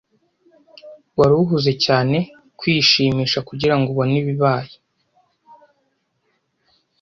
[1.17, 2.17] Wari uhuze cyane
[2.59, 4.75] kwishimisha kugirango ubone ibibaye.